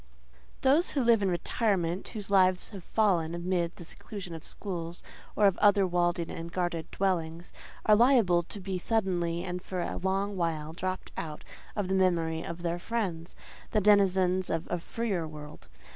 Those 0.61 0.89
who 0.89 1.03
live 1.03 1.21
in 1.21 1.29
retirement, 1.29 2.07
whose 2.07 2.31
lives 2.31 2.69
have 2.69 2.83
fallen 2.83 3.35
amid 3.35 3.75
the 3.75 3.83
seclusion 3.85 4.33
of 4.33 4.43
schools 4.43 5.03
or 5.35 5.45
of 5.45 5.59
other 5.59 5.85
walled 5.85 6.17
in 6.17 6.31
and 6.31 6.51
guarded 6.51 6.89
dwellings, 6.89 7.53
are 7.85 7.95
liable 7.95 8.41
to 8.41 8.59
be 8.59 8.79
suddenly 8.79 9.43
and 9.43 9.61
for 9.61 9.79
a 9.79 9.97
long 9.97 10.35
while 10.35 10.73
dropped 10.73 11.11
out 11.17 11.43
of 11.75 11.87
the 11.87 11.93
memory 11.93 12.41
of 12.43 12.63
their 12.63 12.79
friends, 12.79 13.35
the 13.69 13.79
denizens 13.79 14.49
of 14.49 14.65
a 14.71 14.79
freer 14.79 15.27
world. 15.27 15.67